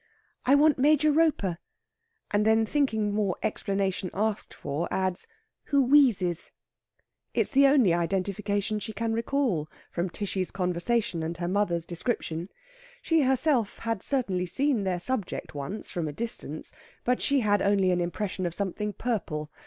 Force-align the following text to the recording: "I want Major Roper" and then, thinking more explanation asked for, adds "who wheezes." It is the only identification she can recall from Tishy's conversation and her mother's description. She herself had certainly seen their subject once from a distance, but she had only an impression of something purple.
"I 0.47 0.55
want 0.55 0.79
Major 0.79 1.11
Roper" 1.11 1.59
and 2.31 2.43
then, 2.43 2.65
thinking 2.65 3.13
more 3.13 3.35
explanation 3.43 4.09
asked 4.15 4.51
for, 4.51 4.87
adds 4.91 5.27
"who 5.65 5.83
wheezes." 5.83 6.49
It 7.35 7.41
is 7.41 7.51
the 7.51 7.67
only 7.67 7.93
identification 7.93 8.79
she 8.79 8.93
can 8.93 9.13
recall 9.13 9.69
from 9.91 10.09
Tishy's 10.09 10.49
conversation 10.49 11.21
and 11.21 11.37
her 11.37 11.47
mother's 11.47 11.85
description. 11.85 12.49
She 13.03 13.21
herself 13.21 13.77
had 13.77 14.01
certainly 14.01 14.47
seen 14.47 14.85
their 14.85 14.99
subject 14.99 15.53
once 15.53 15.91
from 15.91 16.07
a 16.07 16.13
distance, 16.13 16.71
but 17.03 17.21
she 17.21 17.41
had 17.41 17.61
only 17.61 17.91
an 17.91 18.01
impression 18.01 18.47
of 18.47 18.55
something 18.55 18.93
purple. 18.93 19.51